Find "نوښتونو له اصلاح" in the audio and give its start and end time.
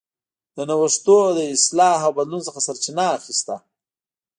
0.69-1.99